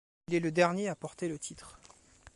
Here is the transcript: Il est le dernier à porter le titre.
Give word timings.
Il 0.29 0.33
est 0.33 0.39
le 0.39 0.51
dernier 0.51 0.87
à 0.87 0.95
porter 0.95 1.27
le 1.27 1.37
titre. 1.37 1.77